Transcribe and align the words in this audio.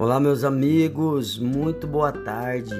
Olá, 0.00 0.20
meus 0.20 0.44
amigos, 0.44 1.40
muito 1.40 1.84
boa 1.84 2.12
tarde. 2.12 2.72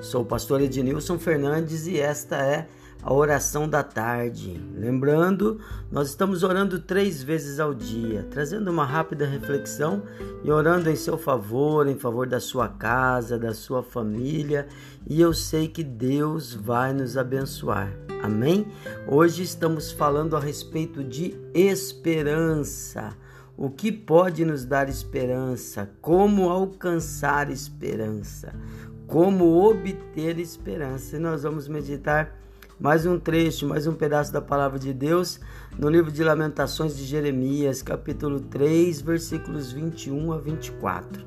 Sou 0.00 0.22
o 0.22 0.26
pastor 0.26 0.60
Ednilson 0.60 1.16
Fernandes 1.16 1.86
e 1.86 2.00
esta 2.00 2.34
é 2.44 2.66
a 3.00 3.14
oração 3.14 3.68
da 3.68 3.84
tarde. 3.84 4.60
Lembrando, 4.74 5.60
nós 5.92 6.08
estamos 6.08 6.42
orando 6.42 6.80
três 6.80 7.22
vezes 7.22 7.60
ao 7.60 7.72
dia, 7.72 8.26
trazendo 8.32 8.68
uma 8.68 8.84
rápida 8.84 9.24
reflexão 9.24 10.02
e 10.42 10.50
orando 10.50 10.90
em 10.90 10.96
seu 10.96 11.16
favor, 11.16 11.86
em 11.86 11.96
favor 11.96 12.26
da 12.26 12.40
sua 12.40 12.68
casa, 12.68 13.38
da 13.38 13.54
sua 13.54 13.80
família, 13.80 14.66
e 15.08 15.20
eu 15.20 15.32
sei 15.32 15.68
que 15.68 15.84
Deus 15.84 16.52
vai 16.52 16.92
nos 16.92 17.16
abençoar. 17.16 17.92
Amém? 18.24 18.66
Hoje 19.06 19.44
estamos 19.44 19.92
falando 19.92 20.36
a 20.36 20.40
respeito 20.40 21.04
de 21.04 21.32
esperança 21.54 23.16
o 23.56 23.70
que 23.70 23.90
pode 23.90 24.44
nos 24.44 24.66
dar 24.66 24.88
esperança, 24.88 25.90
como 26.02 26.50
alcançar 26.50 27.50
esperança, 27.50 28.54
como 29.06 29.64
obter 29.64 30.38
esperança. 30.38 31.16
E 31.16 31.18
nós 31.18 31.42
vamos 31.42 31.66
meditar 31.66 32.36
mais 32.78 33.06
um 33.06 33.18
trecho, 33.18 33.66
mais 33.66 33.86
um 33.86 33.94
pedaço 33.94 34.30
da 34.30 34.42
palavra 34.42 34.78
de 34.78 34.92
Deus 34.92 35.40
no 35.78 35.88
livro 35.88 36.12
de 36.12 36.22
Lamentações 36.22 36.94
de 36.94 37.04
Jeremias, 37.04 37.80
capítulo 37.80 38.40
3, 38.40 39.00
versículos 39.00 39.72
21 39.72 40.32
a 40.32 40.38
24. 40.38 41.24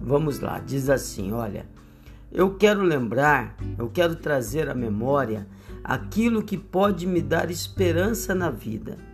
Vamos 0.00 0.38
lá, 0.38 0.60
diz 0.60 0.88
assim: 0.88 1.32
Olha, 1.32 1.66
eu 2.30 2.54
quero 2.54 2.82
lembrar, 2.82 3.56
eu 3.76 3.90
quero 3.90 4.14
trazer 4.14 4.68
à 4.68 4.74
memória 4.74 5.48
aquilo 5.82 6.44
que 6.44 6.56
pode 6.56 7.08
me 7.08 7.20
dar 7.20 7.50
esperança 7.50 8.36
na 8.36 8.50
vida 8.50 9.11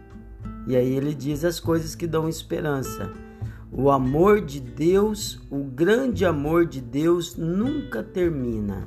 e 0.68 0.76
aí 0.76 0.94
ele 0.94 1.14
diz 1.14 1.46
as 1.46 1.58
coisas 1.58 1.94
que 1.94 2.06
dão 2.06 2.28
esperança. 2.28 3.10
O 3.72 3.90
amor 3.90 4.42
de 4.42 4.60
Deus, 4.60 5.40
o 5.50 5.64
grande 5.64 6.26
amor 6.26 6.66
de 6.66 6.78
Deus 6.78 7.36
nunca 7.36 8.02
termina. 8.02 8.86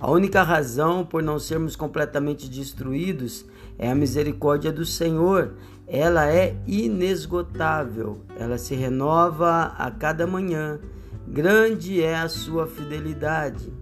A 0.00 0.10
única 0.10 0.42
razão 0.42 1.06
por 1.06 1.22
não 1.22 1.38
sermos 1.38 1.76
completamente 1.76 2.50
destruídos 2.50 3.46
é 3.78 3.88
a 3.88 3.94
misericórdia 3.94 4.72
do 4.72 4.84
Senhor. 4.84 5.52
Ela 5.86 6.32
é 6.32 6.56
inesgotável, 6.66 8.18
ela 8.36 8.58
se 8.58 8.74
renova 8.74 9.74
a 9.78 9.92
cada 9.92 10.26
manhã. 10.26 10.80
Grande 11.28 12.02
é 12.02 12.16
a 12.16 12.28
sua 12.28 12.66
fidelidade. 12.66 13.72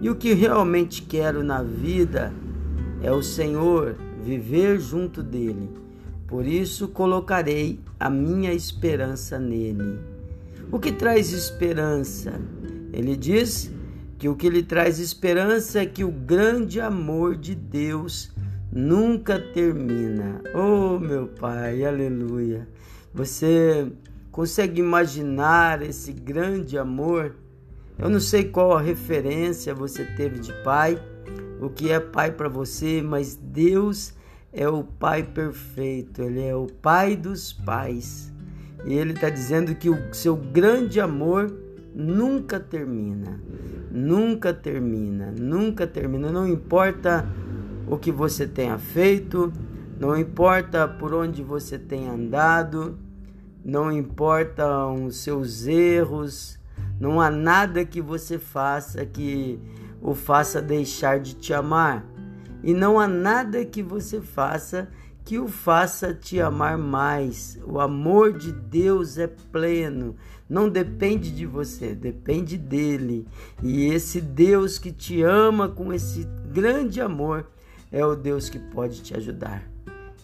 E 0.00 0.08
o 0.08 0.14
que 0.14 0.32
realmente 0.32 1.02
quero 1.02 1.42
na 1.42 1.60
vida 1.60 2.32
é 3.02 3.10
o 3.10 3.22
Senhor, 3.22 3.96
viver 4.22 4.78
junto 4.78 5.24
dele. 5.24 5.82
Por 6.32 6.46
isso 6.46 6.88
colocarei 6.88 7.78
a 8.00 8.08
minha 8.08 8.54
esperança 8.54 9.38
nele. 9.38 9.98
O 10.72 10.78
que 10.78 10.90
traz 10.90 11.30
esperança? 11.30 12.40
Ele 12.90 13.14
diz 13.14 13.70
que 14.16 14.30
o 14.30 14.34
que 14.34 14.48
lhe 14.48 14.62
traz 14.62 14.98
esperança 14.98 15.80
é 15.80 15.84
que 15.84 16.02
o 16.02 16.10
grande 16.10 16.80
amor 16.80 17.36
de 17.36 17.54
Deus 17.54 18.32
nunca 18.72 19.38
termina. 19.38 20.40
Oh, 20.54 20.98
meu 20.98 21.26
Pai, 21.26 21.84
aleluia. 21.84 22.66
Você 23.12 23.92
consegue 24.30 24.80
imaginar 24.80 25.82
esse 25.82 26.14
grande 26.14 26.78
amor? 26.78 27.36
Eu 27.98 28.08
não 28.08 28.20
sei 28.20 28.44
qual 28.44 28.72
a 28.74 28.80
referência 28.80 29.74
você 29.74 30.02
teve 30.02 30.38
de 30.38 30.54
pai, 30.64 30.98
o 31.60 31.68
que 31.68 31.90
é 31.90 32.00
pai 32.00 32.32
para 32.32 32.48
você, 32.48 33.02
mas 33.02 33.34
Deus 33.34 34.14
é 34.52 34.68
o 34.68 34.84
Pai 34.84 35.22
perfeito, 35.22 36.22
Ele 36.22 36.44
é 36.44 36.54
o 36.54 36.66
Pai 36.66 37.16
dos 37.16 37.52
pais. 37.52 38.32
E 38.84 38.94
Ele 38.94 39.12
está 39.12 39.30
dizendo 39.30 39.74
que 39.74 39.88
o 39.88 40.12
seu 40.12 40.36
grande 40.36 41.00
amor 41.00 41.56
nunca 41.94 42.60
termina, 42.60 43.40
nunca 43.90 44.52
termina, 44.52 45.32
nunca 45.38 45.86
termina. 45.86 46.30
Não 46.30 46.46
importa 46.46 47.26
o 47.86 47.96
que 47.96 48.12
você 48.12 48.46
tenha 48.46 48.78
feito, 48.78 49.52
não 49.98 50.16
importa 50.16 50.86
por 50.86 51.14
onde 51.14 51.42
você 51.42 51.78
tenha 51.78 52.12
andado, 52.12 52.98
não 53.64 53.90
importam 53.90 55.06
os 55.06 55.16
seus 55.18 55.66
erros, 55.66 56.58
não 57.00 57.20
há 57.20 57.30
nada 57.30 57.84
que 57.84 58.00
você 58.00 58.38
faça 58.38 59.04
que 59.06 59.58
o 60.00 60.14
faça 60.14 60.60
deixar 60.60 61.20
de 61.20 61.34
te 61.34 61.54
amar 61.54 62.04
e 62.62 62.72
não 62.72 62.98
há 62.98 63.08
nada 63.08 63.64
que 63.64 63.82
você 63.82 64.20
faça 64.20 64.88
que 65.24 65.38
o 65.38 65.46
faça 65.46 66.12
te 66.12 66.40
amar 66.40 66.76
mais. 66.76 67.58
O 67.64 67.78
amor 67.78 68.32
de 68.32 68.52
Deus 68.52 69.18
é 69.18 69.26
pleno, 69.26 70.16
não 70.48 70.68
depende 70.68 71.30
de 71.30 71.46
você, 71.46 71.94
depende 71.94 72.58
dele. 72.58 73.26
E 73.62 73.86
esse 73.86 74.20
Deus 74.20 74.78
que 74.78 74.92
te 74.92 75.22
ama 75.22 75.68
com 75.68 75.92
esse 75.92 76.26
grande 76.52 77.00
amor 77.00 77.46
é 77.90 78.04
o 78.04 78.16
Deus 78.16 78.48
que 78.48 78.58
pode 78.58 79.02
te 79.02 79.16
ajudar. 79.16 79.62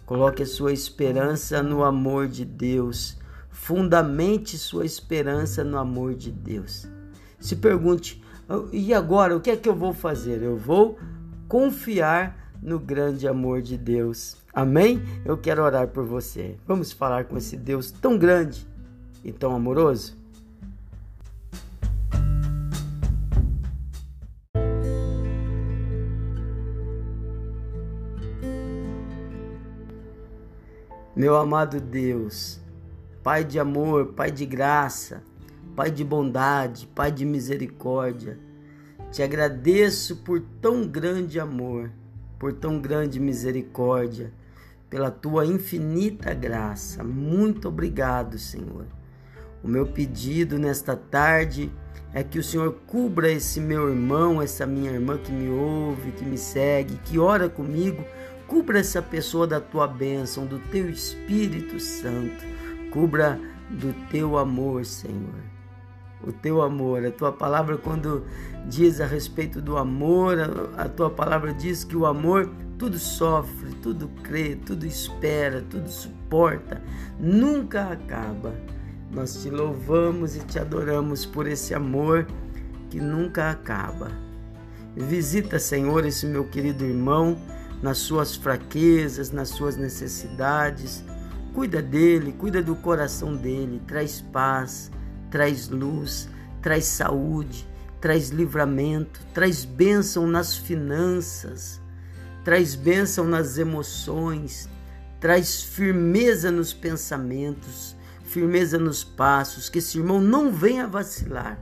Coloque 0.05 0.43
a 0.43 0.47
sua 0.47 0.73
esperança 0.73 1.63
no 1.63 1.85
amor 1.85 2.29
de 2.29 2.45
Deus. 2.45 3.19
Fundamente 3.51 4.57
sua 4.57 4.87
esperança 4.87 5.63
no 5.63 5.77
amor 5.77 6.15
de 6.15 6.31
Deus. 6.31 6.89
Se 7.39 7.55
pergunte: 7.57 8.23
e 8.73 8.95
agora 8.95 9.37
o 9.37 9.41
que 9.41 9.51
é 9.51 9.57
que 9.57 9.69
eu 9.69 9.75
vou 9.75 9.93
fazer? 9.93 10.43
Eu 10.43 10.57
vou 10.57 10.99
confiar 11.49 12.53
no 12.63 12.79
grande 12.79 13.27
amor 13.27 13.63
de 13.63 13.79
Deus. 13.79 14.37
Amém? 14.53 15.03
Eu 15.25 15.39
quero 15.39 15.63
orar 15.63 15.89
por 15.89 16.05
você. 16.05 16.57
Vamos 16.67 16.93
falar 16.93 17.25
com 17.25 17.37
esse 17.37 17.57
Deus 17.57 17.91
tão 17.91 18.19
grande 18.19 18.67
e 19.25 19.33
tão 19.33 19.55
amoroso? 19.55 20.17
Meu 31.17 31.35
amado 31.35 31.81
Deus, 31.81 32.61
Pai 33.25 33.43
de 33.43 33.59
amor, 33.59 34.13
Pai 34.13 34.31
de 34.31 34.47
graça, 34.47 35.21
Pai 35.75 35.91
de 35.91 36.05
bondade, 36.05 36.87
Pai 36.95 37.11
de 37.11 37.25
misericórdia, 37.25 38.39
te 39.11 39.23
agradeço 39.23 40.17
por 40.17 40.41
tão 40.61 40.87
grande 40.87 41.41
amor, 41.41 41.91
por 42.39 42.53
tão 42.53 42.79
grande 42.79 43.19
misericórdia, 43.19 44.33
pela 44.91 45.11
tua 45.11 45.47
infinita 45.47 46.35
graça. 46.35 47.03
Muito 47.03 47.69
obrigado, 47.69 48.39
Senhor. 48.39 48.87
O 49.63 49.69
meu 49.69 49.87
pedido 49.87 50.59
nesta 50.59 50.95
tarde 50.95 51.73
é 52.13 52.23
que 52.23 52.39
o 52.39 52.45
Senhor 52.45 52.73
cubra 52.87 53.31
esse 53.31 53.61
meu 53.61 53.89
irmão, 53.89 54.41
essa 54.41 54.67
minha 54.67 54.93
irmã 54.93 55.19
que 55.19 55.33
me 55.33 55.49
ouve, 55.49 56.13
que 56.13 56.25
me 56.25 56.39
segue, 56.39 57.01
que 57.05 57.19
ora 57.19 57.49
comigo. 57.49 58.05
Cubra 58.47 58.79
essa 58.79 59.03
pessoa 59.03 59.47
da 59.47 59.61
tua 59.61 59.87
bênção, 59.87 60.47
do 60.47 60.59
teu 60.71 60.89
Espírito 60.89 61.81
Santo. 61.81 62.45
Cubra 62.91 63.39
do 63.71 63.93
teu 64.11 64.39
amor, 64.39 64.85
Senhor 64.85 65.58
o 66.27 66.33
teu 66.33 66.63
amor. 66.63 67.05
A 67.05 67.11
tua 67.11 67.33
palavra, 67.33 67.77
quando 67.77 68.25
diz 68.67 69.01
a 69.01 69.07
respeito 69.07 69.61
do 69.61 69.77
amor, 69.77 70.37
a, 70.77 70.89
tua 70.89 71.11
palavra 71.11 71.53
diz 71.53 71.85
que 71.85 71.97
o 71.97 72.07
amor 72.07 72.51
tudo 72.79 72.99
sofre, 72.99 73.73
tudo 73.83 74.09
crê, 74.23 74.57
tudo 74.57 74.87
espera, 74.87 75.65
tudo 75.69 75.89
suporta, 75.89 76.81
nunca 77.19 77.91
acaba. 77.91 78.55
Nós 79.11 79.43
te 79.43 79.51
louvamos 79.51 80.37
e 80.37 80.41
te 80.41 80.59
adoramos 80.59 81.25
por 81.25 81.47
esse 81.47 81.75
amor 81.75 82.27
que 82.91 83.01
nunca 83.01 83.51
acaba. 83.51 84.11
Visita, 84.95 85.59
Senhor, 85.59 86.05
esse 86.05 86.27
meu 86.27 86.45
querido 86.45 86.85
irmão 86.85 87.39
nas 87.83 87.99
suas 87.99 88.37
fraquezas, 88.37 89.31
nas 89.31 89.49
suas 89.49 89.77
necessidades. 89.77 91.05
Cuida 91.55 91.81
dele, 91.81 92.33
cuida 92.33 92.63
do 92.63 92.77
coração 92.77 93.35
dele, 93.35 93.81
traz 93.87 94.21
paz, 94.21 94.91
traz 95.31 95.69
luz, 95.69 96.29
traz 96.63 96.85
saúde, 96.85 97.67
traz 98.01 98.31
livramento, 98.31 99.21
traz 99.35 99.65
bênção 99.65 100.27
nas 100.27 100.57
finanças, 100.57 101.81
traz 102.45 102.75
bênção 102.75 103.27
nas 103.27 103.59
emoções, 103.59 104.69
traz 105.21 105.63
firmeza 105.63 106.51
nos 106.51 106.73
pensamentos, 106.73 107.97
firmeza 108.25 108.79
nos 108.79 109.03
passos, 109.03 109.69
que 109.69 109.79
esse 109.79 109.99
irmão 109.99 110.21
não 110.21 110.53
venha 110.53 110.87
vacilar 110.87 111.59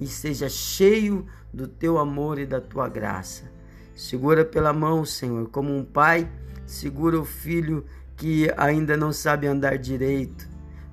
e 0.00 0.06
seja 0.06 0.48
cheio 0.48 1.26
do 1.52 1.66
teu 1.66 1.98
amor 1.98 2.38
e 2.38 2.46
da 2.46 2.60
tua 2.60 2.88
graça. 2.88 3.50
Segura 3.94 4.44
pela 4.44 4.72
mão, 4.72 5.04
Senhor, 5.04 5.48
como 5.50 5.74
um 5.74 5.84
pai 5.84 6.30
segura 6.66 7.20
o 7.20 7.24
filho 7.24 7.84
que 8.16 8.50
ainda 8.56 8.96
não 8.96 9.12
sabe 9.12 9.46
andar 9.46 9.76
direito 9.76 10.51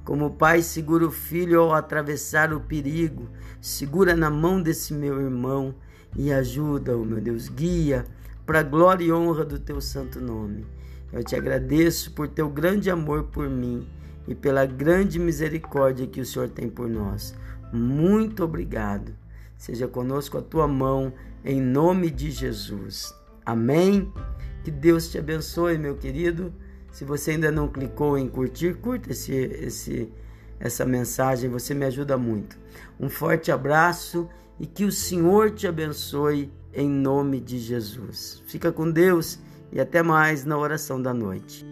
como 0.10 0.26
o 0.26 0.32
pai 0.32 0.64
segura 0.64 1.06
o 1.06 1.12
filho 1.12 1.62
ao 1.62 1.72
atravessar 1.72 2.52
o 2.52 2.60
perigo, 2.60 3.30
segura 3.62 4.16
na 4.16 4.28
mão 4.28 4.60
desse 4.60 4.92
meu 4.92 5.22
irmão 5.22 5.76
e 6.16 6.34
ajuda-o, 6.34 7.06
meu 7.06 7.22
Deus, 7.22 7.48
guia 7.48 8.04
para 8.44 8.62
a 8.62 8.64
glória 8.64 9.06
e 9.06 9.12
honra 9.14 9.46
do 9.46 9.60
teu 9.60 9.80
santo 9.80 10.20
nome. 10.20 10.66
Eu 11.14 11.24
te 11.24 11.36
agradeço 11.36 12.12
por 12.14 12.28
teu 12.28 12.50
grande 12.50 12.90
amor 12.90 13.26
por 13.26 13.48
mim 13.48 13.88
e 14.28 14.34
pela 14.34 14.66
grande 14.66 15.20
misericórdia 15.20 16.08
que 16.08 16.22
o 16.22 16.26
Senhor 16.26 16.50
tem 16.50 16.68
por 16.68 16.90
nós. 16.90 17.36
Muito 17.72 18.44
obrigado. 18.44 19.14
Seja 19.60 19.88
conosco 19.88 20.40
a 20.40 20.42
tua 20.42 20.68
mão, 20.68 21.14
em 21.46 21.62
nome 21.62 22.10
de 22.10 22.32
Jesus. 22.32 23.14
Amém. 23.46 24.12
Que 24.64 24.72
Deus 24.72 25.12
te 25.12 25.20
abençoe, 25.20 25.78
meu 25.78 25.96
querido. 25.96 26.52
Se 26.92 27.06
você 27.06 27.32
ainda 27.32 27.52
não 27.52 27.68
clicou 27.68 28.18
em 28.18 28.28
curtir, 28.28 28.76
curta 28.76 29.12
esse, 29.12 29.34
esse, 29.34 30.12
essa 30.60 30.86
mensagem, 30.86 31.50
você 31.50 31.74
me 31.74 31.86
ajuda 31.86 32.18
muito. 32.18 32.58
Um 33.00 33.10
forte 33.10 33.52
abraço 33.52 34.28
e 34.60 34.66
que 34.66 34.86
o 34.86 34.92
Senhor 34.92 35.52
te 35.52 35.68
abençoe 35.68 36.52
em 36.74 36.90
nome 36.90 37.40
de 37.40 37.58
Jesus. 37.58 38.42
Fica 38.46 38.72
com 38.72 38.90
Deus 38.90 39.40
e 39.72 39.80
até 39.80 40.04
mais 40.04 40.46
na 40.46 40.58
oração 40.58 41.02
da 41.02 41.14
noite. 41.14 41.66